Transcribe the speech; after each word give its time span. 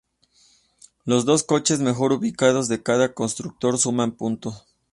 Los 1.05 1.25
dos 1.25 1.43
coches 1.43 1.77
mejor 1.79 2.11
ubicados 2.11 2.67
de 2.67 2.81
cada 2.81 3.13
constructor 3.13 3.77
suman 3.77 4.13
puntos. 4.13 4.65